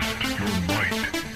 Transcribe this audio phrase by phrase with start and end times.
[0.00, 1.33] Test your might.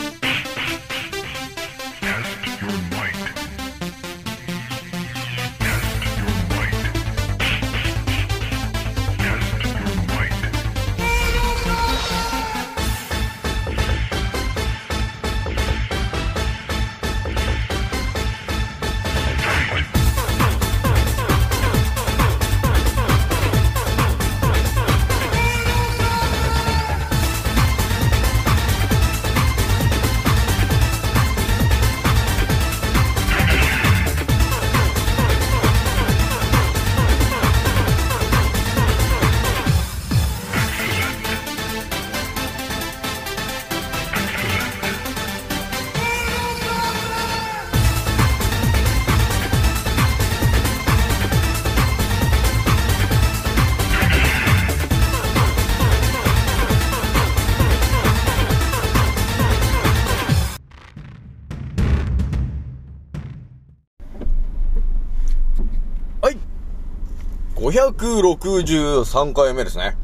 [67.68, 69.94] 563回目ですね。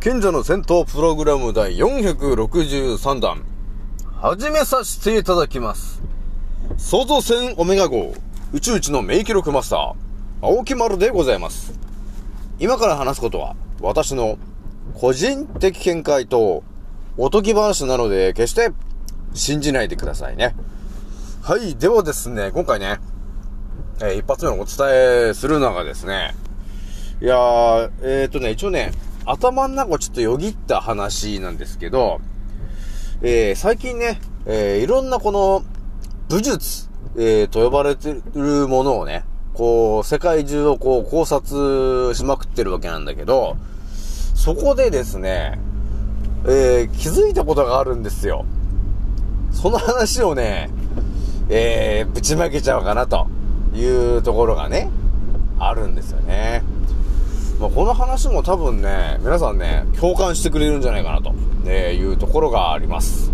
[0.00, 3.44] 賢者の戦闘プログラム第463弾。
[4.20, 6.02] 始めさせていただきます。
[6.78, 8.12] 創造船オメガ号、
[8.52, 9.94] 宇宙一の名記録マスター、
[10.42, 11.78] 青木丸でございます。
[12.58, 14.36] 今から話すことは、私の
[14.94, 16.64] 個人的見解と、
[17.16, 18.72] おとぎ話なので、決して
[19.32, 20.56] 信じないでくださいね。
[21.42, 21.76] はい。
[21.76, 22.98] ではですね、今回ね、
[24.00, 26.34] えー一発目のお伝えするのがですね、
[27.22, 28.92] いやー、えーとね、一応ね、
[29.26, 32.18] 頭の中ちょっとよぎった話なんですけど、
[33.20, 35.62] えー最近ね、えーいろんなこの、
[36.30, 43.58] 武術、えーと呼ばれてるものをね、こう、世界中をこう考察しまくってるわけなんだけど、
[44.34, 45.60] そこでですね、
[46.46, 48.46] えー気づいたことがあるんですよ。
[49.52, 50.70] その話をね、
[51.50, 53.26] えー、ぶちまけちゃおうかなと
[53.74, 53.84] い
[54.16, 54.88] うところがね、
[55.58, 56.62] あるんですよね。
[57.60, 63.30] まあ、この話も多分ね、皆さんね、共感してくれるんじゃないかなと、ね、いうところがあります。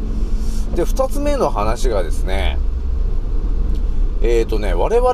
[0.75, 2.59] で、二つ目の話がですね、
[4.23, 5.13] えーとね、我々、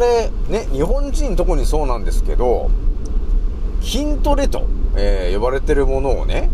[0.49, 2.71] ね、日本人特にそうなんですけど、
[3.83, 6.51] 筋トレと、えー呼ばれてるものをね、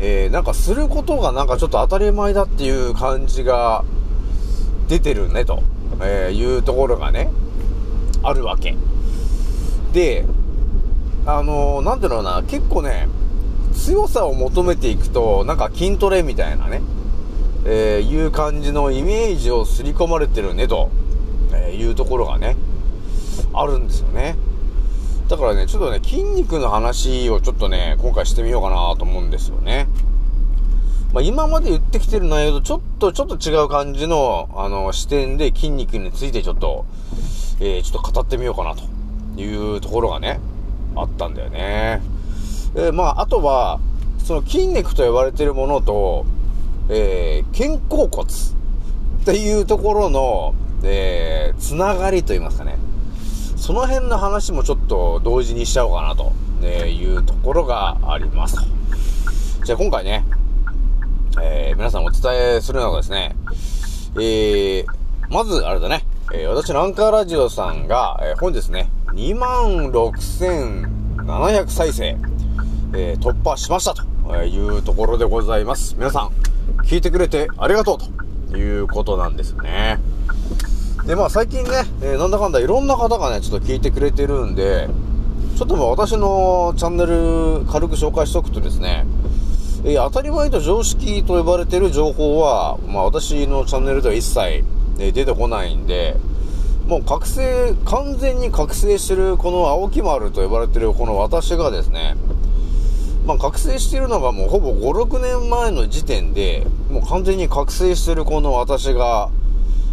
[0.00, 3.84] えーなんかすることがなんかちょっと当たり前だっていう感じが
[4.88, 5.62] 出てるねと、
[6.02, 7.30] えいうところがね、
[8.22, 8.74] あるわけ。
[9.92, 10.24] で、
[11.26, 13.08] あのーなんていうのかな、結構ね、
[13.74, 16.82] 強さを求めていくと、なんか筋トレみたいなね、
[17.64, 20.90] えーいう感じのイメージを刷り込まれてるねと、
[21.52, 22.56] えーいうところがね、
[23.52, 24.36] あるんですよね。
[25.28, 29.86] だからね、ちょっとね、筋肉の話をちょっとね、今回してみようかなと思うんですよね。
[31.12, 36.84] まあ、今まで言ってきてる内容とちょっと、ちょっと違う感じの、あの、視点で筋肉についてちょっと、
[37.60, 38.82] えー、ちょっと語ってみようかなと
[39.40, 40.40] いうところがね、
[40.96, 42.02] あったんだよね。
[42.76, 43.80] えまあ、あとは、
[44.18, 46.24] その筋肉と呼ばれてるものと、
[46.88, 52.78] えー、肩甲骨っていうところの、えー、つながりと言いますかね。
[53.56, 56.32] その辺の話もちょっと同時にしちゃおうかなと、
[56.66, 58.62] いうところがありますと。
[59.64, 60.24] じゃあ今回ね、
[61.40, 63.36] えー皆さんお伝えするのがですね、
[64.16, 64.86] えー、
[65.28, 72.16] まず、あれだね、えー私のアンカーラジオさんが、えー本日ね、26,700再生、
[72.94, 74.04] えー突破しましたと
[74.46, 75.94] いうところでございます。
[75.96, 76.30] 皆さん、
[76.84, 77.98] 聞いてくれてありがとう
[78.52, 79.98] ということなんですね。
[81.06, 81.70] で、まあ最近ね、
[82.02, 84.88] えーなんだかんだいろんな方がね、ちょっと聞いてくれてるんで、
[85.58, 89.04] ちょっともう私のチャンネル軽く紹介しておくとですね、
[89.84, 94.64] えー当たり前と常識と呼ばれてる情報は、まあ私のチャンネルでは一切、
[94.98, 96.16] え出てこないんで、
[96.90, 102.16] もう覚醒、完全に覚醒してるこの青木丸と呼ばれてるこの私がですね、
[103.24, 109.30] まあ覚醒してるのがもうほぼ5、6年前の時点で、もう完全に覚醒してるこの私が、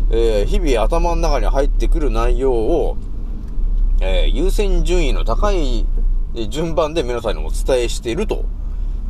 [0.09, 2.97] えー日々頭の中に入ってくる内容を、
[4.01, 5.85] えー優先順位の高い
[6.49, 8.45] 順番で皆さんにお伝えしていると、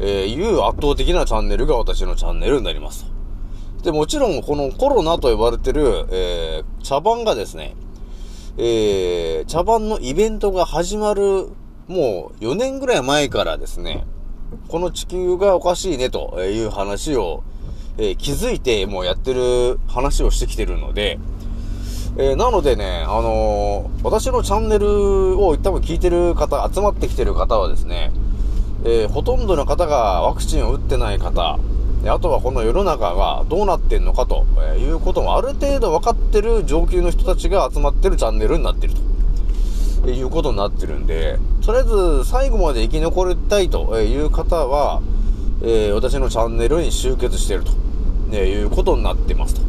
[0.02, 3.17] えいう圧倒的なチャンネルが私のチャンネルになります。
[3.84, 7.76] で、もちろんこのコロナと呼ばれてる、えー茶番がですね、
[8.58, 11.50] えー茶番のイベントが始まる
[11.88, 14.06] もう4年ぐらい前からですね、
[14.68, 17.44] この地球がおかしいねという話を、
[17.98, 21.20] えー気づいてもうやってる話をしてきてるので、
[22.18, 28.12] えーなのでね、あのー私のチャンネルを多分聞いてる方、集まってきてる方はですね、
[28.86, 31.60] えーほとんどの方がワクチンを打ってない方、
[32.08, 34.46] であとはこの世の中がどうなってんのかと
[34.78, 38.94] いうこともある程度分かってる上級の人たちが集まってるチャンネルになってる
[40.04, 45.02] ということになってるんで、とりあえず最後まで生き残りたいという方は、
[45.62, 47.74] えー私のチャンネルに集結してると、
[48.30, 49.62] ねいうことになってますと。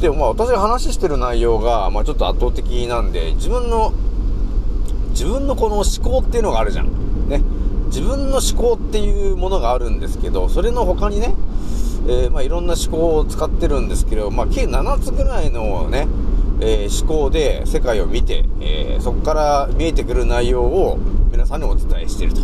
[0.00, 3.92] でもまあ私が話してる内容が、まあちょっと圧倒的なんで、自分の、
[5.10, 7.28] 自分のこの思考っていうのがあるじゃん。
[7.28, 7.42] ね。
[7.94, 11.32] 自分の思考っていうものがあるんですけど、それの他にね、
[12.08, 16.08] えーまあいろんな思考を使ってるんですけど、まあ計7つぐらいのね、
[16.60, 20.98] えー思考で世界を見て、えーそこから見えてくる内容を
[21.30, 22.40] 皆さんにお伝えしていると。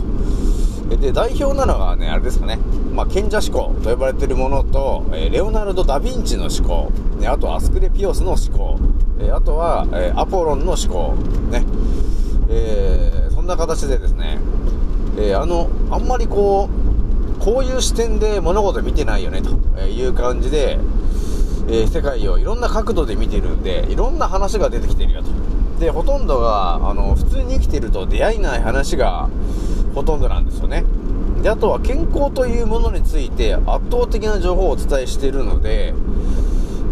[0.97, 2.57] で、代表なのがね、あれですかね、
[2.93, 8.79] まあ、賢者思考と呼ばれているものと、えーレオナルド・ダ・ヴィンチの思考、ね、あとアスクレピオスの思考、
[9.19, 11.15] えーあとは、えーアポロンの思考、
[11.51, 11.65] ね、
[12.49, 14.39] えーそんな形でですね、
[15.21, 16.69] えーあの、あんまりこ
[17.39, 19.51] う、こういう視点で物事見てないよね、と
[19.83, 20.79] いう感じで、
[21.69, 25.29] えー世界をいろんな角度で見てるんで、いろんな話が出てきてるよと。
[25.81, 29.29] で、ほとんどが、あの、普通に生きてると出会いない話が
[29.95, 30.85] ほとんどなんですよね。
[31.43, 35.95] で、あとは健康というものについて圧倒的な情報をお伝えしているので、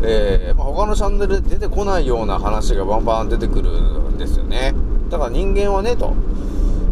[0.02, 3.70] えーまあ、他のチャンネルで出てこないような話がバンバン出てくる
[4.10, 4.74] んですよね。
[5.10, 6.14] だから人間はね、と。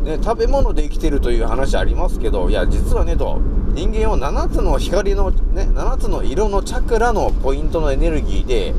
[0.06, 3.40] ね、食べ物で生きてるという話ありますけど、いや、実はね、と。
[3.74, 8.72] 人間は7つの光の、ね、7つの色のチャクラのポイントのエネルギーで、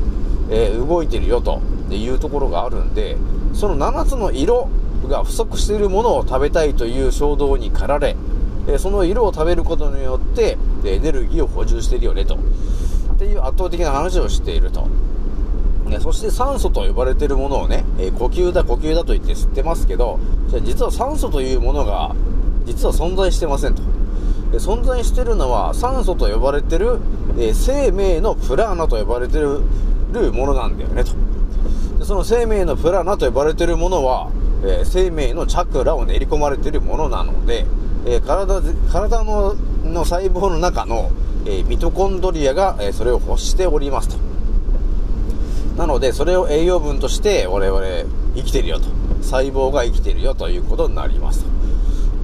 [0.50, 1.60] えー動いてるよと
[1.90, 3.18] いうところがあるんで、
[3.52, 4.70] その7つの色
[5.06, 8.16] が不足しているものを食べたいという衝動に駆られ、
[8.66, 12.36] えその色を食べることによって、エネルギーを補充してるよねと。
[12.36, 12.38] っ
[13.18, 14.88] ていう圧倒的な話をしていると。
[15.88, 20.18] ね、そして酸素と呼ばれているものをね、えー呼吸だ呼吸だと言って知ってますけど、
[20.48, 22.14] じゃ実は酸素というものが、
[22.64, 23.82] 実は存在してませんと。
[24.52, 26.98] で存在してるのは酸素と呼ばれてる、
[27.38, 29.60] えー生命のプラーナと呼ばれてる
[30.12, 31.12] るものなんだよねと。
[31.98, 34.30] でその生命のプラーナと呼ばれてるものは、
[34.62, 37.66] えー生命のチャクラを練り込まれているものなので、
[38.06, 38.60] え体
[38.90, 41.10] 体のの細胞の中の、
[41.46, 44.27] えミトコンドリアが、えそれを欲しておりますと。
[45.78, 47.80] なので、それを栄養分として我々
[48.34, 48.86] 生きてるよと。
[49.22, 51.50] 細胞が生きてるよということになりますと。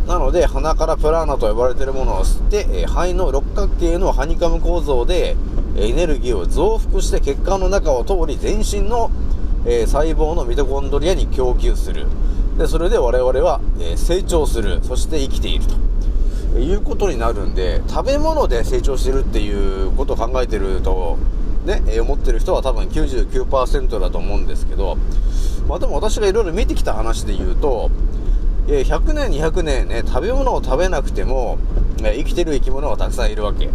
[0.09, 5.37] なので、鼻からプラーナと呼ばれてるものを吸って、肺の六角形のハニカム構造で、
[5.77, 9.12] エネルギーを増幅して血管の中を通り全身の、
[9.67, 12.06] え細胞のミトコンドリアに供給する。
[12.59, 14.81] で、それで我々は、え成長する。
[14.83, 15.65] そして生きている
[16.53, 16.59] と。
[16.59, 21.19] いうことになるんで、食べ物で成長してるっていうことを考えてると、
[21.64, 24.96] ね、えー思ってる人は多分99%だと思うんですけど、
[25.69, 27.90] まあでも私がいろいろ見てきた話で言うと、
[28.69, 31.58] えー100年、200年ね、食べ物を食べなくても、
[32.00, 33.70] えー生きてる生き物がたくさんいるわけ。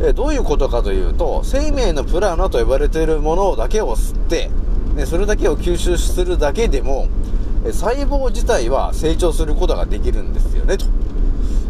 [0.00, 4.50] えーどういうことかというと、生命のプラーナと呼ばれているものだけを吸って、
[4.94, 7.08] ね、それだけを吸収するだけでも、
[7.64, 10.84] えー細胞自体は成長することができるんですよね、と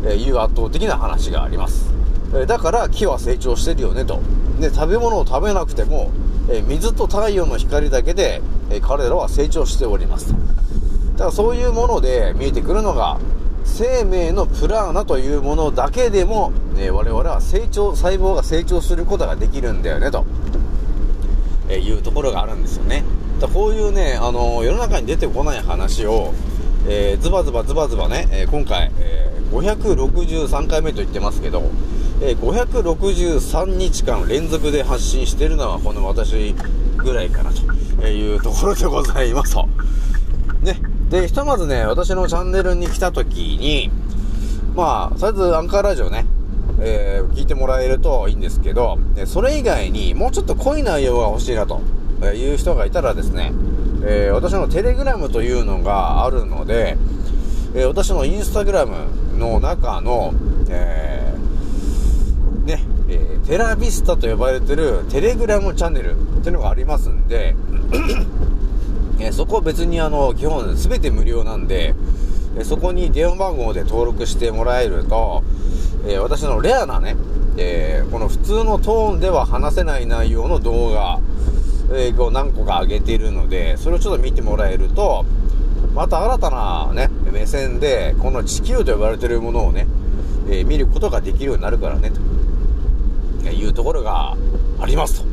[0.07, 1.93] えいう圧倒的な話があります。
[2.33, 4.21] えーだから木は成長してるよね、と。
[4.61, 6.11] で、食べ物を食べなくても、
[6.51, 10.35] え水と太陽の光だけで、え彼らは成長しております。
[11.17, 13.19] だそういうもので見えてくるのが、
[13.65, 20.25] 生命のプラーナというものだけでも、ね、我々は成長、細胞が成長することができるんだよね、と、
[21.69, 23.05] えーいうところがあるんですよね。
[23.41, 26.33] だこういうね、あの世の中に出てこない話を、
[26.87, 31.63] えーズバズバズバズバね、え今回、えー563回目と言ってますけど、
[32.27, 36.55] え563日間連続で発信してるのはこの私
[36.97, 39.69] ぐらいかなというところでございますと。
[40.63, 40.81] ね。
[41.11, 43.91] で、ひとまずね、私のチャンネルに来た時に、
[44.75, 46.25] まあ、とりあえずアンカーラジオね、
[46.81, 51.83] えー聞いてもらえるといいんですけど、それ以外にもうちょっと濃い内容が欲しいなと
[52.33, 53.53] いう人がいたらですね、
[54.03, 56.97] えー私のテレグラムというのがあるので、
[57.75, 58.97] えー私のインスタグラム
[59.37, 60.33] の中の、
[60.71, 61.14] えー
[63.47, 67.55] テラビスタと呼ばれてるテレグラムチャンネルっていうのがありますんで、
[69.21, 71.95] えーそこ別にあの、基本全て無料なんで、
[72.57, 75.43] えーそこに電話番号で登録してもらえると、
[76.07, 77.17] えー私のレアなね、
[77.59, 81.21] えーこの普通のトーンでは話せない内容の動画、
[81.93, 85.27] えーを何個か上げているので、それをちょっと見てもらえると、
[85.95, 89.87] また新たなね、目線で、この地球と呼ばれているものをね、
[90.49, 92.21] えー見ることができるようになるからね、と
[93.53, 94.37] いうところが
[94.81, 95.27] ありますと。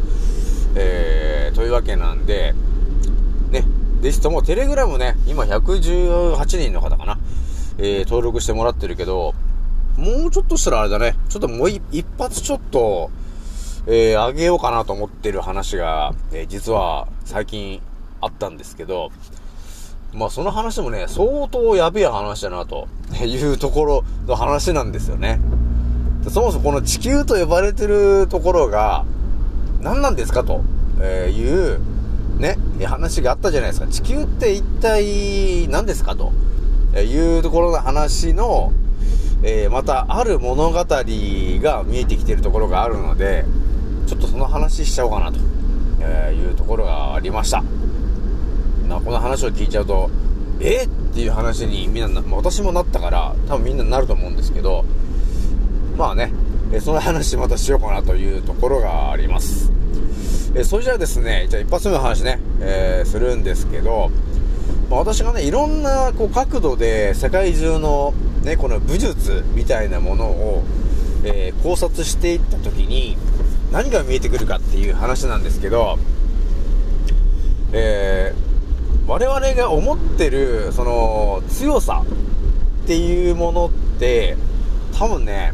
[0.76, 2.54] えーというわけなんで、
[3.52, 3.66] ね、
[4.02, 7.20] ぜひともテレグラムね、今118人の方かな、
[7.78, 9.34] えー登録してもらってるけど、
[9.98, 11.16] もうちょっとしたらあれだね。
[11.30, 13.12] ちょっともう一発ちょっと、
[13.88, 17.82] えー、あげようかなと思ってる話が、えー実は最近
[18.22, 19.12] あったんですけど、
[20.14, 22.88] まあその話もね、相当やべえ話だなと
[23.24, 25.40] いうところの話なんですよね。
[26.30, 29.06] そもそもこの地球と呼ばれてるところが
[29.82, 30.64] 何なんですかと
[31.00, 31.80] えーいう
[32.38, 33.88] ね、話があったじゃないですか。
[33.88, 36.32] 地球って一体何ですかと
[36.96, 38.72] えいうところの話の、
[39.44, 43.46] えーまたある物語が見えてきてるところがあるので、
[44.08, 45.40] ちょっとその話しちゃおうかなと、
[46.02, 47.64] えいうところがありました。
[48.88, 50.10] まあ、この話を聞いちゃうと、
[50.60, 54.84] えっていう話にみんな、私もなったから、多分みんななると思うんですけど、
[55.98, 56.32] まあね、
[56.72, 59.72] えその話またしようかなというところがあります。
[60.56, 64.12] えそれじゃあですね、じゃあ一発目の話ね、えーするんですけど、
[64.90, 70.64] まあ、私がね、いろんなこう角度で世界中のね、この武術みたいなものを、
[71.24, 73.18] えー考察していったときに、
[73.72, 75.98] 何が見えてくるかっていう話なんですけど、
[77.74, 78.52] えー
[79.08, 82.04] 我々が思ってる、その、強さ
[82.84, 83.70] っていうものっ
[84.00, 84.38] て、
[84.98, 85.52] 多分ね、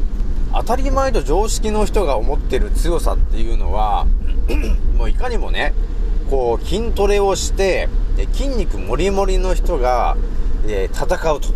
[0.54, 4.06] 当たり前と常識の人が思ってる強さっていうのは、
[4.98, 5.74] もういかにもね、
[6.30, 10.18] こう、筋トレをして、え筋肉もりもりの人が、
[10.68, 11.50] えー戦うと、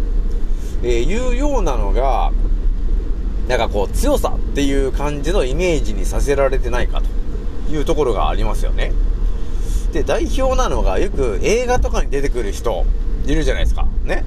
[0.84, 2.32] えーいうようなのが、
[3.48, 8.94] なんかこう、強さっていう感じのイメージにさせられてないかというところがありますよね。
[9.92, 12.86] で、代表なのがよく映画とかに出てくる人
[13.26, 13.88] いるじゃないですか。
[14.06, 14.24] ね。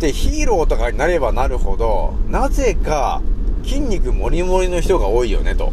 [0.00, 3.22] で、ヒーローとかになればなるほど、なぜか
[3.62, 5.72] 筋肉もりもりの人が多いよね、と。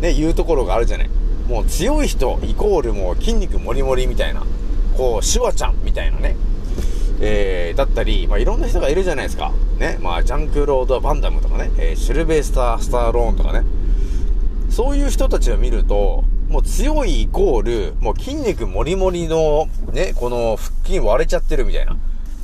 [0.00, 1.10] ね、いうところがあるじゃない。
[1.48, 4.44] もう強い人イコールもう筋肉もりもりみたいな。
[4.96, 6.36] こう、シュワちゃんみたいなね。
[7.20, 9.52] えー、だったり、まあ、いろんな人がいるじゃないですか。
[9.78, 9.98] ね。
[10.00, 13.64] まあ、ジャンクロード・バンダムとかね、えーシルベスター・スターローンとかね。
[14.70, 21.96] そういう人たちを見ると、もう強いイコール、もう筋肉もりもりの、ね、この腹筋割れちゃってるみたいな。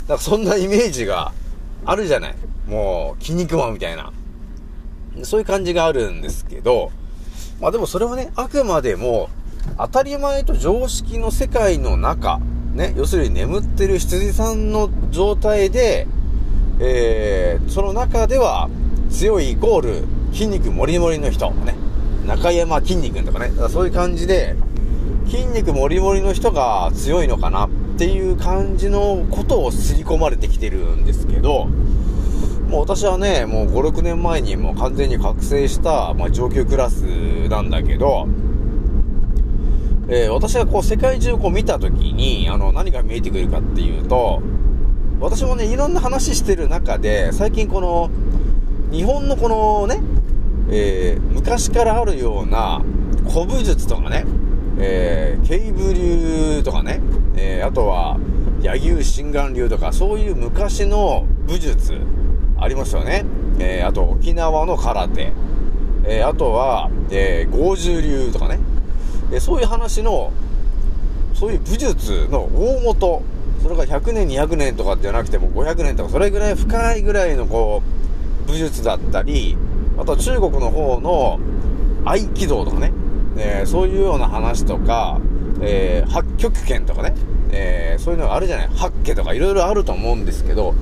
[0.06, 1.32] だかそんなイメージが
[1.84, 2.34] あるじゃない。
[2.68, 4.12] もう、筋肉マンみたいな。
[5.24, 6.90] そういう感じがあるんですけど、
[7.60, 9.28] まあでもそれはね、あくまでも、
[9.76, 12.40] 当たり前と常識の世界の中、
[12.74, 16.06] ね、要するに眠ってる羊さんの状態で、
[16.78, 18.70] えー、その中では
[19.10, 21.74] 強いイコール筋肉もりもりの人、ね、
[22.26, 24.54] 中山筋肉とかね、だからそういう感じで、
[25.26, 31.68] 筋肉もりもりの人が強いのかなっていう感じのことを刷り込まれてきてるんですけど、
[32.70, 37.02] もう私はね、もう5、6年前にもう完全に覚醒した、まあ、上級クラス
[37.48, 38.28] なんだけど、
[40.08, 44.40] えー私がこう世界中こう見たときに、あの、何が見えてくるかっていうと、
[45.18, 48.08] 私もね、いろんな話してる中で、最近この、
[48.92, 50.00] 日本のこのね、
[50.70, 52.82] えー昔からあるような
[53.28, 54.24] 古武術とかね、
[54.78, 57.00] えー、ケイブ流とかね、
[57.34, 58.16] えーあとは、
[58.62, 61.98] 柳生心眼流とか、そういう昔の武術、
[62.60, 63.24] ありますよね。
[63.58, 65.32] えーあと、沖縄の空手、
[66.04, 68.58] えーあとは、えー、豪獣流とかね、
[69.32, 70.32] えーそういう話の、
[71.34, 73.22] そういう武術の大元、
[73.62, 77.82] それが100年、200年とかじゃなくても500年とか、それぐらい深いぐらいのこ
[78.46, 79.56] う、武術だったり、
[79.98, 81.38] あとは中国の方の
[82.04, 82.92] 合気道とかね、
[83.36, 85.18] えーそういうような話とか、
[85.60, 87.14] えー八極拳とかね、
[87.52, 90.74] えーそういうのがあるじゃない、八家とかいろいろあると思うんですけど、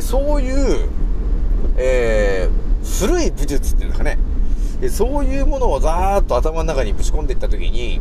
[0.00, 0.88] そういう、
[1.76, 4.18] えー古い武術っていうんですかね、
[4.90, 8.00] そういうものをざーっと頭の中にぶち込んでいった時に、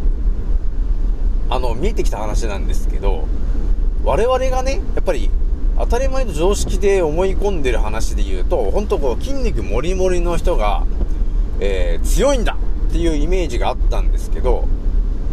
[1.51, 3.27] あの、見えてきた話なんですけど、
[4.03, 5.29] 我々がね、やっぱり、
[5.77, 10.83] 当たり前の常識で思い込んでる話で言うと、本当こう、筋肉もりもりの人が、
[11.59, 12.57] えー強いんだ
[12.89, 14.65] っていうイメージがあったんですけど、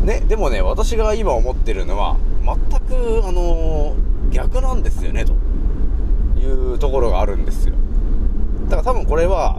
[0.04, 5.32] ね、でもね、私が今思ってるのは、全く、あのー逆なんですよね、と。
[6.50, 7.74] うところがあるんですよ。
[8.68, 9.58] だから多分これは、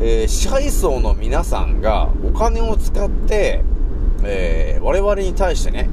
[0.00, 3.62] えー支配層の皆さんがお金を使って、
[4.24, 5.88] えー我々に対してね、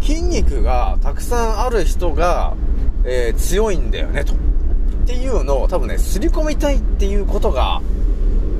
[0.00, 2.54] 筋肉がたくさんある人が、
[3.04, 4.32] えー強いんだよね、と。
[4.34, 4.36] っ
[5.06, 7.80] ていうのを多分ね、刷り込みたいっていうことが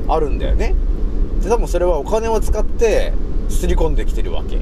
[0.09, 0.75] あるんだよね。
[1.43, 3.13] で、多分それはお金を使って
[3.49, 4.57] 刷り込んできてるわけ。
[4.57, 4.59] っ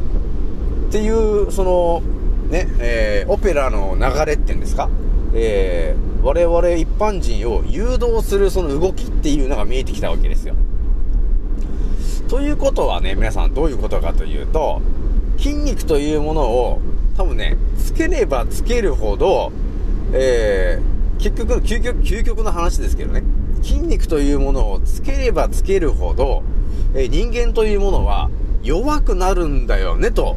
[0.91, 2.03] ていう、その、
[2.51, 4.89] ね、えーオペラの流れっていうんですか？
[5.35, 10.55] えー我々一般人を誘導するその動きっていうのが見えてきたわけですよ。
[12.29, 14.81] ということはね、皆さんどういうことかというと、
[15.37, 16.81] 筋肉というものを
[17.19, 19.53] 多分ね、つければつけるほど、
[20.15, 23.23] えー、結局、究極、究極の話ですけどね。
[23.63, 26.43] 筋肉というものをつければつけるほど、
[26.95, 28.31] えー人間というものは
[28.63, 30.37] 弱くなるんだよね、と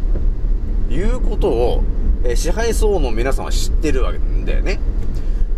[0.89, 1.83] いうことを、
[2.23, 4.79] えー支配層の皆さんは知ってるわけなんだよね。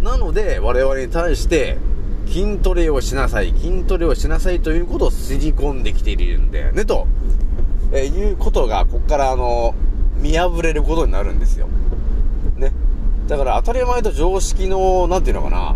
[0.02, 1.78] なので、我々に対して、
[2.28, 7.08] 筋トレをしなさい、筋トレをしなさいということをすり込んできているんだよね、と、
[7.92, 9.74] えーいうことが、ここからあの、
[10.18, 11.68] 見破れることになるんですよ。
[12.58, 12.72] ね。
[13.28, 15.76] だから当たり前と常識の、なんていうのかな、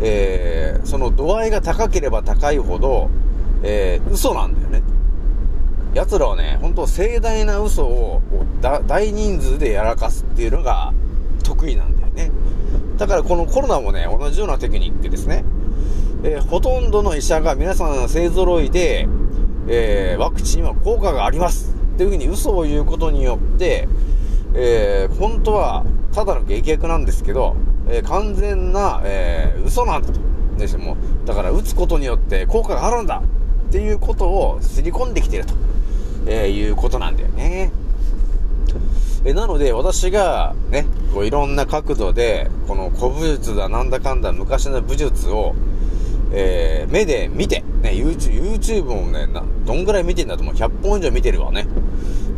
[0.00, 3.10] えー、その度合いが高ければ高いほど、
[3.62, 4.82] えー、嘘なんだよね。
[5.96, 8.20] 奴らはね、本当盛大な嘘を
[8.60, 10.92] 大人数でやらかすっていうのが
[11.42, 12.30] 得意なんだよね。
[12.98, 15.44] だからこのコロナもね、同じようなテクニックですね。
[16.22, 19.08] えーほとんどの医者が皆さん勢揃いで、
[19.68, 23.88] えーワクチンは効果がありますっていうふうに嘘を言うことによって、
[24.54, 27.56] えー本当はただの劇薬なんですけど、
[27.88, 30.20] え完全な、え嘘なんだと。
[30.58, 33.22] でしもだから打つことによって効果があるんだ
[33.68, 35.54] っていうことをすり込んできてると、
[36.26, 37.70] えーいうことなんだよね。
[39.24, 45.54] えなので、私がね、こういろんな角度で、この古武術だなんだかんだ昔の武術を、
[46.32, 50.54] えー目で見て、ね、YouTube、YouTube もね、な、どんぐらい見てんだと思う。
[50.54, 51.66] 100本以上見てるわね。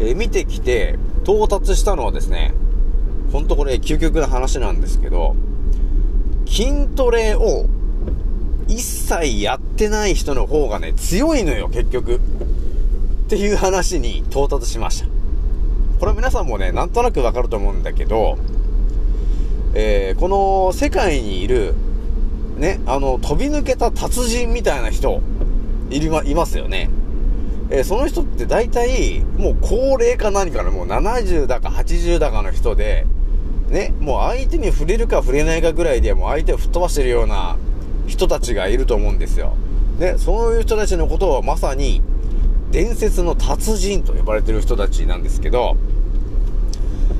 [0.01, 2.55] えー見てきて、到達したのはですね、
[3.33, 5.37] ほんとこれ究極な話なんですけど、
[6.47, 7.67] 筋トレを
[8.67, 12.21] 一切やってない人の方がね、強いのよ、結局。
[13.29, 15.07] っていう話に到達しました。
[16.01, 18.39] これ皆さんもね、なんとなくわかると思うんだけど、
[19.75, 21.75] えーこの世界にいる、
[22.57, 25.21] ね、あの、飛び抜けた達人みたいな人、
[25.91, 26.89] いりま、いますよね。
[27.69, 33.05] えーその人って大体、もう高齢か何かの、もう70だか80だかの人で、
[33.69, 37.59] ね、もう相手に触れるか触れないかぐらいでもう相手を吹っ飛ばしてるような
[38.07, 39.55] 人たちがいると思うんですよ。
[39.99, 42.01] ね、そういう人たちのことをまさに、
[42.71, 45.77] 伝説の達人と呼ばれてる人たちなんですけど、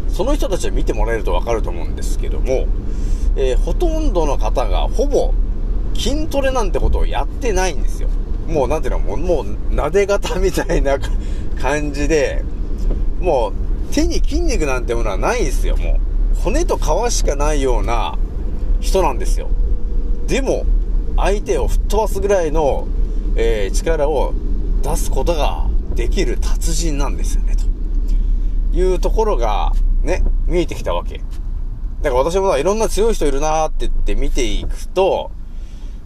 [0.09, 2.67] その人たちを見てもらえるとわかると思うんですけども、
[3.37, 5.33] えーほとんどの方がほぼ
[5.95, 8.09] 筋トレなんてことをやってないんですよ。
[8.49, 10.99] もうなんていうの、もう、もう、撫で型みたいな
[11.61, 12.45] 感じで、
[13.21, 15.99] もう、手に筋肉なんてものはないんですよ、も
[16.35, 16.41] う。
[16.41, 18.17] 骨と皮しかないような
[18.81, 19.49] 人なんですよ。
[20.27, 20.65] でも、
[21.17, 22.87] 相手を吹っ飛ばすぐらいの、
[23.37, 24.33] えー力を
[24.83, 31.19] 出すことができる達人なんですよね、というところが、ね、見えてきたわけ。
[32.03, 35.31] だから私もいろんな強い人いるなーって言って見ていくと、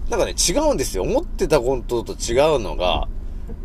[0.09, 1.03] なんかね、違うんですよ。
[1.05, 3.09] 思ってたことと違うのが、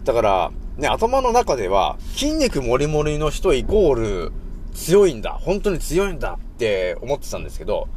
[0.04, 3.94] だから、ね、頭の中では、筋肉もりもりの人イコー
[4.28, 4.32] ル
[4.74, 5.38] 強いんだ。
[5.42, 7.88] 本当に強いんだって思ってたんですけど、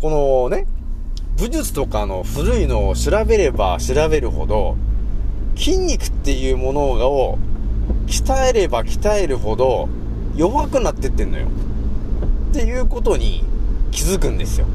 [0.00, 0.10] こ
[0.50, 0.66] のね、
[1.38, 4.76] 武術とかの古いのを調べれば調べるほど、
[5.56, 7.38] 筋肉っていうものを
[8.06, 9.88] 鍛えれば鍛えるほど
[10.36, 11.46] 弱くなってってんのよ。
[12.50, 13.44] っていうことに
[13.90, 14.66] 気づくんですよ。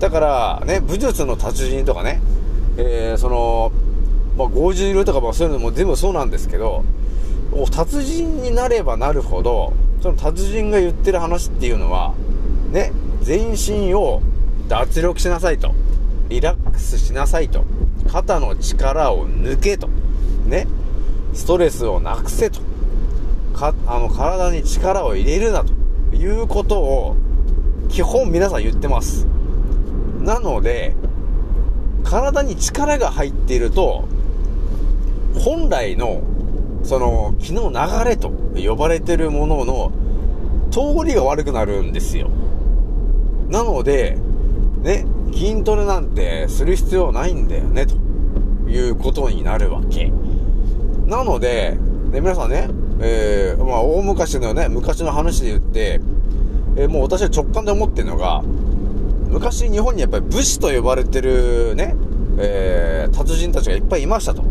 [0.00, 2.20] だから、ね、武術の達人とかね、
[2.76, 3.72] えー、その、
[4.36, 6.84] まあ、50流とかまあそういうのも全部そうなんですけど、
[7.70, 12.14] 達人になればなるほど、その達人が言ってる話っていうのは、
[12.72, 14.20] ね、全身を
[14.68, 15.74] 脱力しなさいと。
[16.28, 17.64] リラックスしなさいと。
[18.06, 19.88] 肩の力を抜けと。
[20.46, 20.66] ね。
[21.32, 22.60] ストレスをなくせと。
[23.54, 25.72] か、あの、体に力を入れるなと
[26.16, 27.16] いうことを、
[27.88, 29.26] 基本皆さん言ってます。
[30.20, 30.94] なので、
[32.04, 34.04] 体に力が入っていると、
[35.38, 36.22] 本来の、
[36.82, 39.92] その、気の流れと呼ばれてるものの、
[40.70, 42.30] 通りが悪くなるんですよ。
[43.48, 44.18] なので、
[44.82, 47.96] ね、筋トレなんてする必要ないんだよね、と
[48.68, 50.12] いうことになるわけ。
[51.06, 51.76] なので、
[52.10, 52.68] ね、皆さんね、
[53.00, 56.00] えー、まあ、大昔のね、昔の話で言って、
[56.76, 58.42] えーもう私は直感で思ってるのが、
[59.28, 61.94] 昔日本にやっぱり武士と呼ばれてるね、
[62.38, 64.42] えー、達人たちがいっぱいいましたと。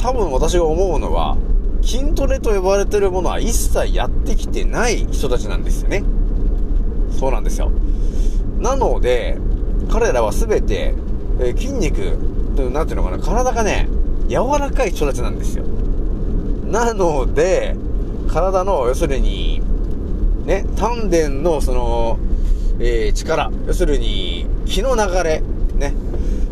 [0.00, 1.36] 多分私が思うのは、
[1.82, 6.04] 筋トレと呼ばれてるものは一切やってきてない人たちなんですよね。
[7.10, 7.70] そうなんですよ。
[8.58, 9.38] なので、
[9.90, 10.94] 彼らは全て、
[11.40, 11.98] えー筋肉、
[12.72, 13.88] なんていうのかな、体がね、
[14.28, 15.64] 柔らかい人たちなんですよ。
[16.70, 17.76] なので、
[18.28, 19.62] 体の、要するに、
[20.44, 22.18] ね、丹田のその、
[22.78, 25.42] えー力、要するに、気の流れ、
[25.76, 25.94] ね、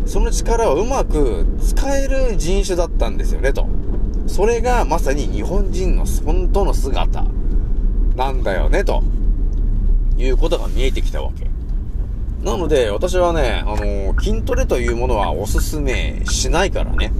[0.06, 3.66] その力をうまく使える人種だったんですよね、と。
[4.26, 7.24] それがまさに日本人の本当の姿
[8.16, 9.02] なんだよね、と
[10.16, 11.50] いうことが見えてきたわけ。
[12.42, 17.12] なので、私はね、あの筋トレというものはおすすめしないからね。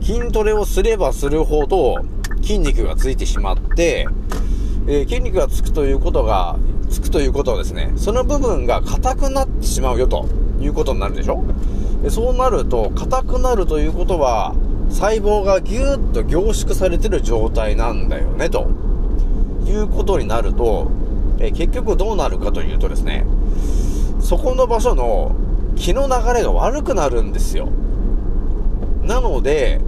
[0.00, 1.96] 筋トレをすればするほど
[2.40, 4.06] 筋肉がついてしまって、
[4.86, 6.56] えー筋肉がつくということが、
[6.88, 10.28] つくということはですね、その部分が硬くなってしまうよと
[10.60, 11.42] いうことになるでしょ？
[12.02, 14.54] でそうなると、硬くなるということは、
[14.88, 18.70] 細胞がぎゅーっと凝縮されてる状態なんだよね、と
[19.66, 20.90] いうことになると、
[21.40, 23.26] えー結局どうなるかというとですね、
[24.20, 25.34] そこの場所の
[25.76, 27.68] 気の流れが悪くなるんですよ。
[29.02, 29.80] なので、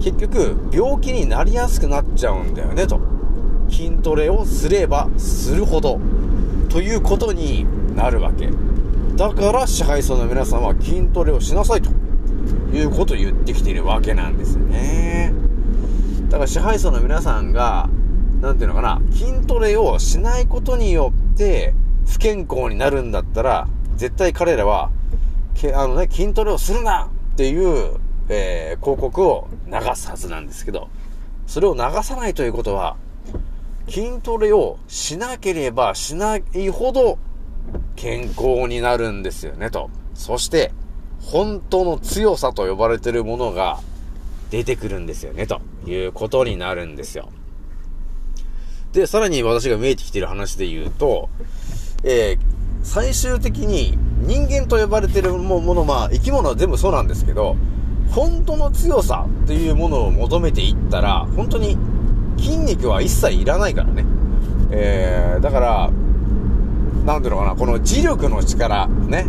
[0.00, 3.00] 結局、病気になりやすくなっちゃうんだよね、と。
[3.68, 5.98] 筋トレをすればするほど、
[6.68, 8.50] ということになるわけ。
[9.16, 11.90] だから、支配層の皆さんは筋トレをしなさい、と
[12.72, 15.32] いうことを言ってきているわけなんですよね。
[16.28, 17.88] だから、支配層の皆さんが、
[18.40, 21.74] なんていうのかな、筋トレをしないことによって、
[22.08, 24.90] 不健康になるんだったら、絶対彼らは、
[25.54, 30.88] けあのね、筋トレをするなっていう、えー広告を流すはずなんですけど、
[31.46, 32.96] それを流さないということは、
[33.88, 37.18] 筋トレをしなければしないほど
[37.96, 39.90] 健康になるんですよね、と。
[40.14, 40.72] そして、
[41.20, 43.80] 本当の強さと呼ばれてるものが
[44.50, 47.28] 出てくるんですよね、ということになるんですよ。
[48.92, 51.28] で、さらに私が見えてきている話で言うと、
[52.02, 52.48] えー
[52.82, 57.56] 最終的に人間と呼ばれてるもの、まあ生き物は全部そうなんですけど、
[58.10, 61.76] 本当の強さっていうものを求めていったら、本当に
[62.38, 64.04] 筋肉は一切いらないからね。
[64.70, 65.90] えー、だから、
[67.04, 69.26] なんていうのかな、この磁力の力、ね、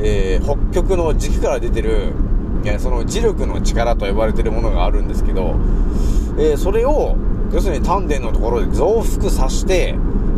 [0.00, 2.12] えー、北極の軸から出てる、
[2.64, 5.54] いやその磁力の力と呼ばれてるものがあるんですけど、
[6.38, 7.16] えー、それを、
[7.52, 9.94] 要するに丹田のところで増幅させて、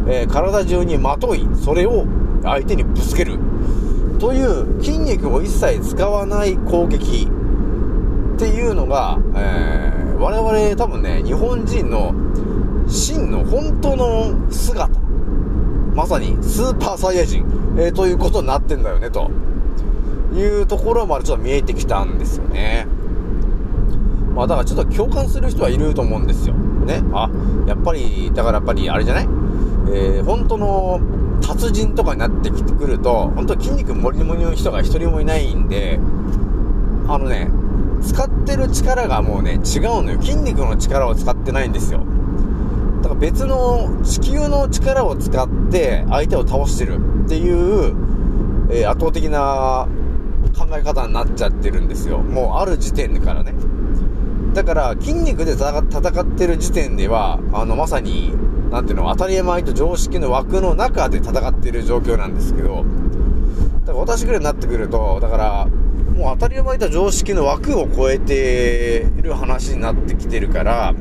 [0.08, 2.06] えー体中にまとい、それを
[2.42, 3.38] 相手にぶつける。
[4.18, 7.28] という筋肉を一切使わない攻撃
[8.34, 12.12] っていうのが、えー我々多分ね、日本人の
[12.88, 14.88] 真の本当の姿。
[15.94, 17.44] まさにスーパーサイヤ人、
[17.76, 19.30] えーということになってんだよね、と
[20.34, 22.86] いうところまでちょっと見えてきたんですよね。
[24.34, 26.54] まあだからちょっと共感する人はいると思うんですよ。
[26.54, 27.02] ね。
[27.12, 27.30] あ、
[27.66, 29.28] やっぱり、だからやっぱりあれじゃない？
[29.92, 31.00] えー、本当の
[31.40, 35.98] 達人とかになってきてくると、本当筋肉もりもりの人が一人もいないんで、
[37.08, 37.50] あのね、
[38.02, 40.20] 使ってる力がもうね、違うのよ。
[40.20, 42.02] 筋肉の力を使ってないんですよ。
[43.02, 47.94] だから別の地球の力を使って相手を倒してるっていう、
[48.70, 49.88] えー圧倒的な
[50.58, 52.18] 考え方になっちゃってるんですよ。
[52.18, 53.54] もうある時点からね。
[54.54, 58.34] だから筋肉で戦ってる時点では、あのまさに、
[58.70, 62.84] なんていうの、当たり前と常識の枠の中で戦っている状況なんですけど、
[63.86, 65.66] だから私ぐらいになってくると、だから、
[66.14, 70.94] もう当たり前と常識の枠を超えている話になってきてるから、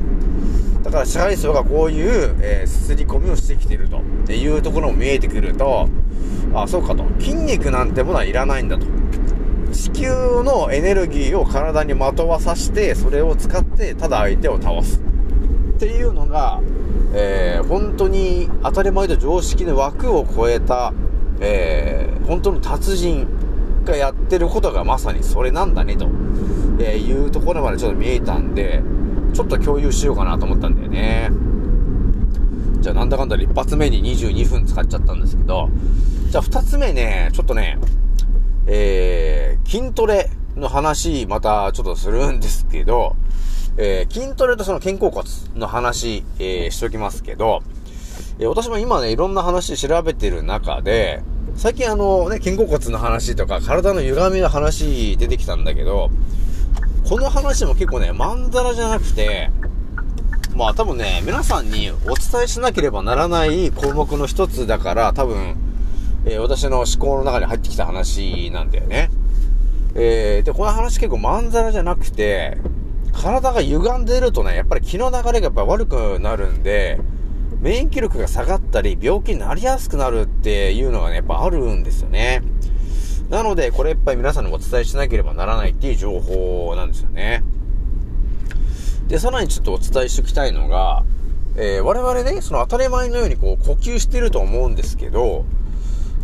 [0.82, 3.98] だから支配層がこういう、えー、すり込みをしてきてると。
[3.98, 5.88] っていうところも見えてくると、
[6.54, 7.04] あ、そうかと。
[7.18, 8.86] 筋肉なんてものはいらないんだと。
[9.72, 10.08] 地球
[10.42, 15.07] のエネルギーを体にまとわさして、それを使って、ただ相手を倒す。
[15.78, 16.60] っていうのが、
[17.14, 20.92] えー本当に当たり前と常識の枠を超えた、
[21.40, 23.28] えー本当の達人
[23.84, 26.08] がやってることがまさにそれなんだね、と、
[26.80, 28.82] えいうところまでちょっと見えたんで、
[29.32, 31.30] ちょっと共有しようかなと思ったんだよね。
[32.80, 35.70] じゃあなんだかんだで一発目に22分使っちゃったんですけど、
[36.28, 37.78] じゃあ二つ目ね、ちょっとね、
[38.66, 43.14] えー、筋トレの話、またちょっとするんですけど、
[43.80, 47.62] えー、筋トレとその肩甲骨の話、えー、しときますけど、
[48.40, 51.22] えー私も今ね、いろんな話調べてる中で、
[51.54, 56.10] 最近あのね、肩甲骨の話とか、体の歪みの話出てきたんだけど、
[57.08, 59.50] この話も結構ね、まんざらじゃなくて、
[60.56, 65.56] まあ多分ね、皆さんにお伝えしなければならない項目の一つだから、多分、
[66.24, 69.10] えー私の思考の中に入ってきた話なんだよね。
[69.94, 72.58] えー、で、この話結構まんざらじゃなくて、
[73.18, 77.00] 体が歪んでるとね、やっぱり気の流れがやっぱ悪くなるんで、
[77.60, 82.42] 免疫力が下がったり、病気になりやすくなるっていうのがね、やっぱあるんですよね。
[83.28, 87.42] なので、これやっぱり皆さんにお伝えしなければならないっていう情報なんですよね。
[89.08, 91.02] で、さらにちょっとお伝えしておきたいのが、
[91.56, 95.44] えー我々ね、その当たり前のようにこう呼吸してると思うんですけど、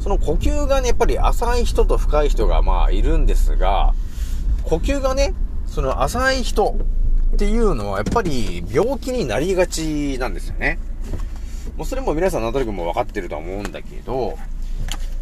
[0.01, 3.95] その呼吸がね、やっぱり浅い人と深い人がまあいるんですが、
[4.63, 5.35] 呼吸がね、
[5.75, 6.77] その浅い人
[7.35, 10.79] っていうのはやっぱり病気になりがちなんですよね。
[11.77, 14.39] もうそれも皆さんなんとなくも分かってるとは思うんだけど、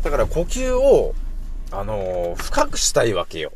[0.03, 1.15] だから呼吸を、
[1.71, 3.51] あのー深くしたいわけよ。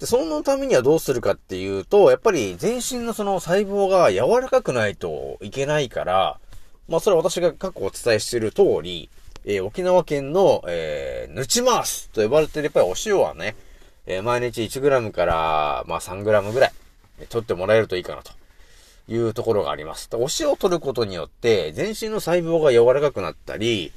[0.00, 6.38] で、そのためにはどうするかっていうと、やっぱり全身のその細胞が柔らかくないといけないから、
[6.88, 9.10] まあそれは私が過去お伝えしている通り、
[9.44, 13.56] えー沖縄県の、えー、ぬちマースと呼ばれてるやっぱりお塩はね、
[14.06, 16.72] えー毎日 1g から、まあ 3g ぐらい、
[17.28, 18.32] 取ってもらえるといいかなと
[19.08, 20.10] いうところがあります。
[20.10, 23.92] でお塩を取ることによって、全身の細胞が柔らかくなったり、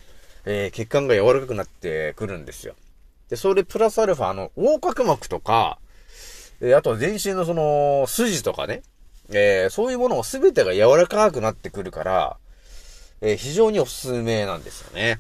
[0.46, 2.76] えー血管が柔らかくなってくるんですよ。
[3.30, 5.80] で、それプラスアルファ、の、横隔膜とか、
[6.62, 8.84] えあと全身のその、筋とかね、
[9.30, 12.38] えーそういうものが全てが柔らかくなってくるから、
[13.22, 15.20] えー非常におすすめなんですよね。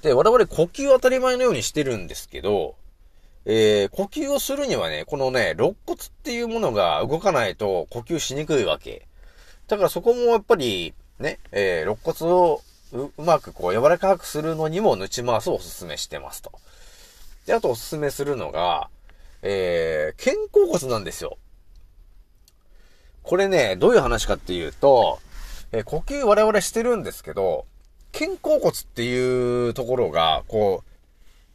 [0.00, 2.76] で、我々呼吸当たり前のようにしてるんですけど、
[3.46, 9.06] えー呼吸をするにはね、このね、肋骨っていうものが動かないと呼吸しにくいわけ。
[9.68, 16.52] だからそこもやっぱり、ね、えー肋骨をうまくこう柔らかくするのにもヌチマースをおすすめしてますと。
[17.46, 18.88] で、あとおすすめするのが、
[19.42, 21.36] えー、肩甲骨なんですよ。
[23.22, 25.18] これね、どういう話かっていうと、
[25.72, 27.66] えー呼吸我々してるんですけど、
[28.12, 30.90] 肩甲骨っていうところが、こう、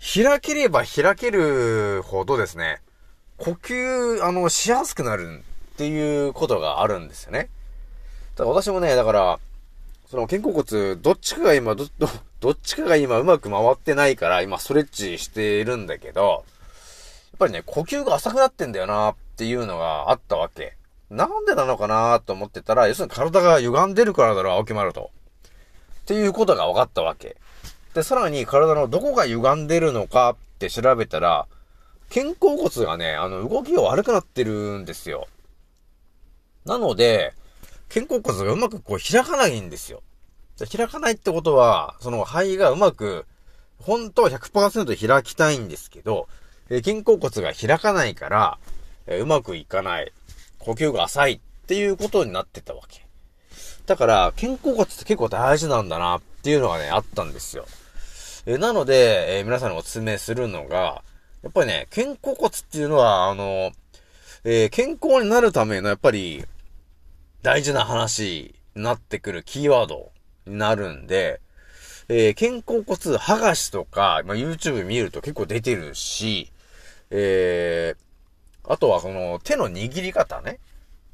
[0.01, 2.81] 開ければ開けるほどですね、
[3.37, 7.49] 呼吸、あの、しやすくなるっていうことがあるんですよね。
[8.35, 9.39] ただ私もね、だから、
[10.09, 12.07] その肩甲骨、どっちかが今、ど、ど、
[12.39, 20.75] どっちかが今うまく回ってないから、今ストレッチしているんだけど、やっぱりね、呼吸が浅くなってんだよなっていうのがあったわけ。
[21.09, 25.11] なんでなのかなと思ってたら、要するに体が歪んでるからだろう、青木丸と。
[26.01, 27.35] っていうことが分かったわけ。
[27.93, 31.47] で、さらに体のどこが歪んでるのかって調べたら、
[32.13, 35.27] 肩甲骨がね、あの、動きが悪くなってるんですよ。
[36.65, 37.33] なので、
[37.93, 40.01] 肩甲骨がうまくこう開かないんですよ。
[40.65, 43.25] 開かないってことは、その肺がうまく、
[43.79, 46.27] 本当は100%開きたいんですけど、
[46.69, 48.57] え肩甲骨が開かないから、
[49.07, 50.11] えうまくいかない。
[50.59, 53.05] 呼吸が浅いっていうことになってたわけ。
[53.85, 57.65] だから、肩甲骨って結構大事なんだなっていうのがね、あったんですよ。
[58.51, 61.03] えなので、えー皆さんにお勧めするのが、
[61.43, 63.71] やっぱりね、肩甲骨っていうのは、あの、
[64.43, 66.43] えー健康になるための、やっぱり、
[67.43, 70.11] 大事な話になってくるキーワード
[70.47, 71.41] になるんで、
[72.07, 76.51] えー肩甲骨剥がしとか、まあ、YouTube 見ると結構出てるし、
[77.11, 80.59] えーあとはこの手の握り方ね。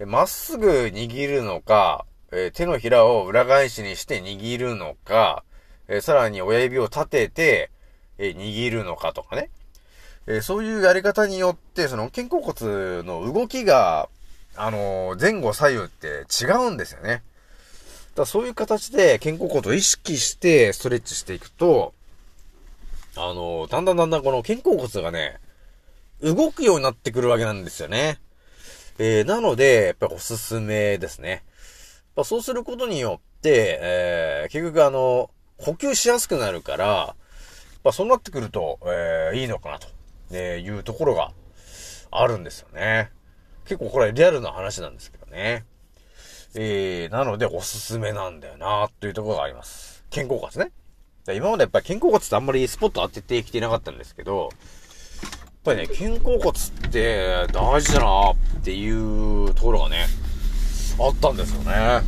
[0.06, 5.44] まっすぐ握るのか、えー手のひらを裏返しにして握るのか、
[5.88, 7.72] えーさらに親指を立てて、
[8.18, 9.50] えー握るのかとかね。
[10.28, 14.10] えーそういうやり方によって、その肩甲骨の動きが、
[14.56, 17.24] あの前後左右って違うんですよね。
[18.16, 21.94] だそういう形で肩甲骨を意識してストレッチしていくと、
[23.18, 25.40] あのだんだんだんだんこの肩甲骨がね、
[26.22, 28.20] 動くようになってくるわけなんですよね。
[28.98, 31.30] えー、なので、やっぱおすすめですね。
[31.30, 31.42] やっ
[32.16, 37.16] ぱそうすることによって、えー、結局あの、呼吸しやすくなるから、やっ
[37.84, 39.88] ぱそうなってくると、えー、いいのかなと、
[40.32, 41.32] えーいうところが
[42.12, 43.12] あるんですよね。
[43.66, 45.66] 結構これリアルな話なんですけどね。
[46.56, 50.06] えー、なのでおすすめなんだよなというところがあります。
[50.10, 50.72] 肩甲骨ね。
[51.34, 54.52] 今までやっぱり肩甲骨ってあんまりスポット当ててきてなかったんですけど、やっ
[55.64, 60.06] ぱりね、肩甲骨って大事だなっていうところがね、
[61.00, 62.02] あったんですよね。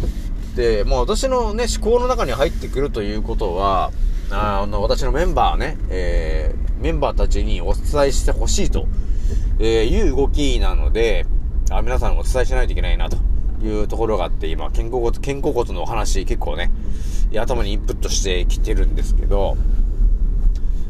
[0.58, 3.92] で、まあ私のね、思考の中に入ってくるということは、
[4.32, 8.88] あの、私のメンバーね、えー、メンバーたちにお伝えしてほしいと、
[9.60, 11.28] えいう動きなので、
[11.70, 13.18] あ皆さんお伝えしないといけないなと
[13.64, 16.72] いうところがあって、今、肩甲骨、肩甲骨のお話結構ね、
[17.36, 19.58] 頭にインプットしてきてるんですけど、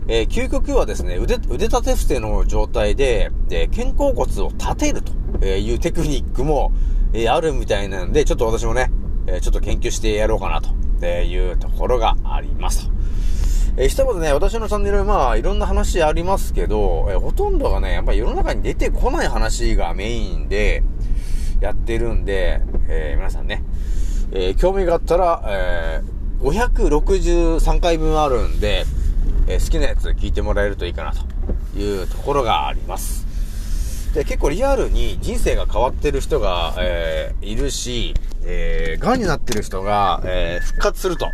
[0.08, 6.72] えー究極はですね、腕、腕立て伏せの状態で、で肩甲骨を立てるというテクニックも、
[7.14, 8.92] えあるみたいなんで、ちょっと私もね、
[9.28, 12.92] えちょっと研究してやろうかなというところがありますと。
[13.78, 20.84] えー、一言ね、私のチャンネル、まあ、いろんな話ありますけど、えほとんどがね、やっぱり世の中に出てこない話がメインで、
[21.60, 23.64] やってるんで、えー皆さんね、
[24.32, 28.86] えー興味があったら、えー563回分あるんで、
[29.48, 33.27] え好きなやつ聞いてもらえるといいかなというところがあります。
[34.18, 41.28] で、結構リアルに人生が変わってる人が、えーいるし、えー、癌になってる人が、えー復活すると、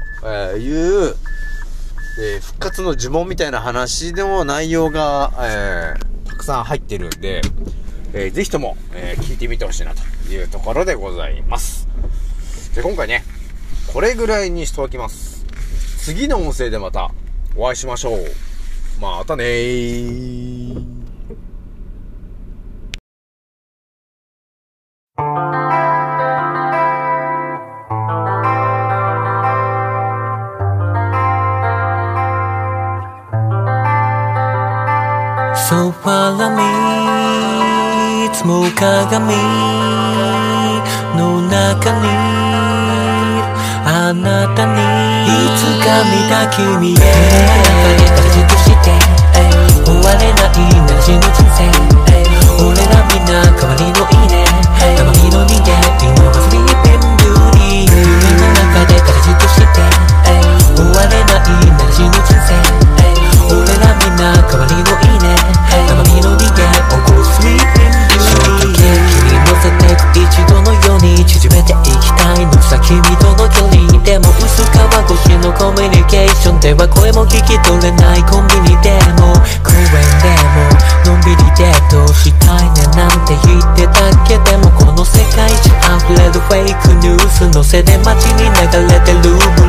[0.57, 1.15] いう、
[2.19, 7.41] えー復活の呪文みたいな話でも内容が、えーたくさん入ってるんで、
[8.11, 11.87] えーぜひとも、えー聞いてみてほしいなというところでございます。
[12.75, 13.23] で、今回ね、
[13.93, 15.45] これぐらいにしておきます。
[15.99, 17.11] 次の音声でまた、
[17.55, 18.19] お会いしましょう。
[18.99, 20.92] またねー。
[35.63, 36.59] ソファラに
[38.25, 39.33] いつも鏡
[41.15, 42.07] の中に
[43.87, 44.75] あなたに
[45.23, 46.99] いつか見た君へ中
[47.95, 48.91] で形として
[49.85, 51.71] 終われないなら死ぬ人生
[52.59, 54.43] 俺らみんな代わりのいいね
[54.97, 58.03] たまにの人間今はスリーピンビューティー夢
[58.35, 59.79] の中で形として
[60.75, 62.42] 終われないなら死ぬ人生
[72.93, 79.33] 君との距離でも薄皮越しのコミュニケーションでは声も聞き取れないコンビニでも。
[79.65, 79.89] 公園
[80.21, 80.69] でも。
[81.09, 84.37] のんびりデートしたいねなんて言ってたけ？
[84.45, 85.73] でもこの世界中
[86.05, 89.62] 溢れるフェイクニュースのせで街に流れてる。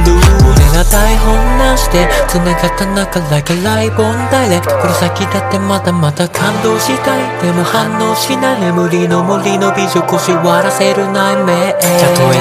[0.91, 7.43] 台本なしで繋がった中 like a live on direct この先だってまだまだ感動したい。
[7.43, 8.61] でも反応しない。
[8.61, 11.79] 眠りの森の美女腰割らせる内面た
[12.15, 12.39] とえ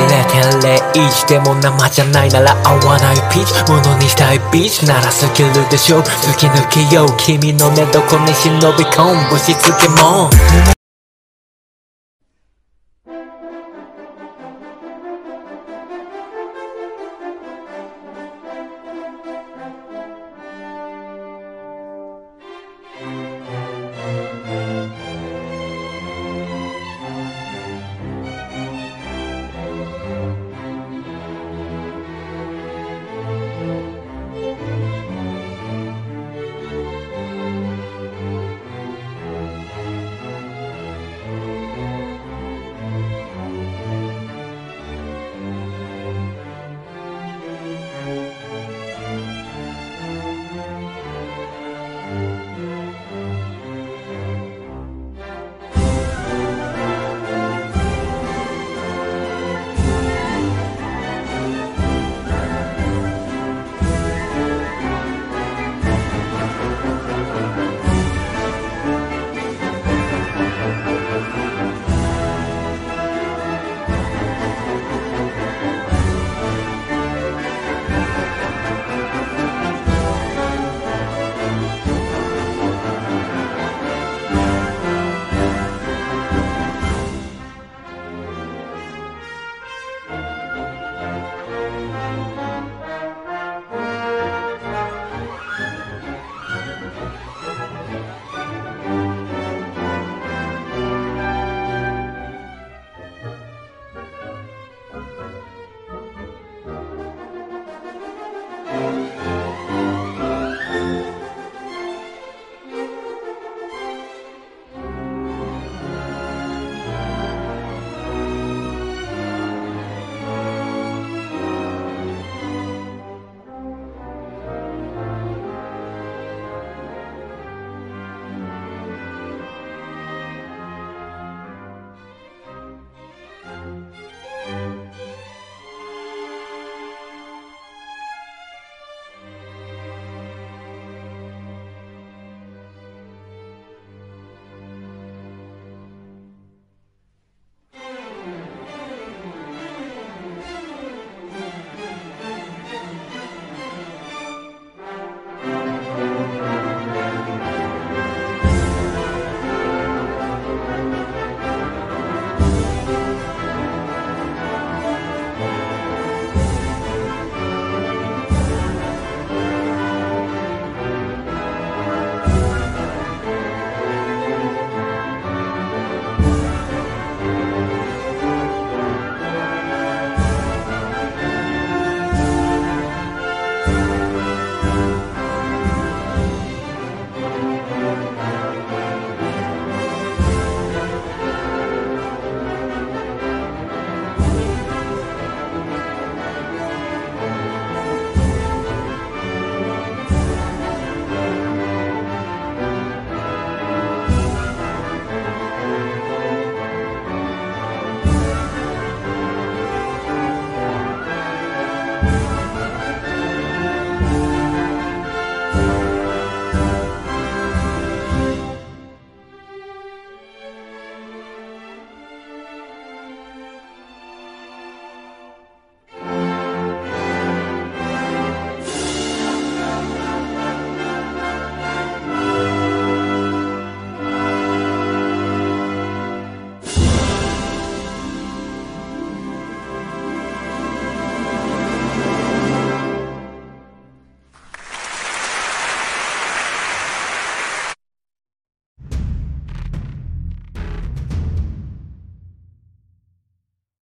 [0.93, 3.71] 0.01でも生じゃないなら合わないピーチ。
[3.71, 4.85] ものにしたいビーチ。
[4.85, 6.01] ならスキルでしょ。
[6.01, 7.07] 突き抜けよう。
[7.17, 9.29] 君の寝床に忍び込む。
[9.31, 10.29] ぶしつけも